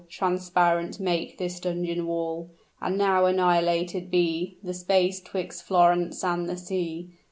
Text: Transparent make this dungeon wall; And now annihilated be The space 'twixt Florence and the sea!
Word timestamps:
Transparent 0.09 0.99
make 0.99 1.37
this 1.37 1.59
dungeon 1.59 2.07
wall; 2.07 2.49
And 2.81 2.97
now 2.97 3.27
annihilated 3.27 4.09
be 4.09 4.57
The 4.63 4.73
space 4.73 5.21
'twixt 5.21 5.61
Florence 5.61 6.23
and 6.23 6.49
the 6.49 6.57
sea! 6.57 7.11